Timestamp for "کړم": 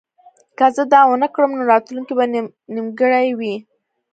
1.33-1.51